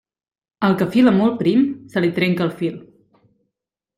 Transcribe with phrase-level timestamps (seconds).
[0.67, 1.61] Al que fila molt prim,
[1.95, 2.81] se li trenca el fil.